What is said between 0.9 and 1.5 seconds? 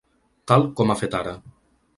ha fet ara.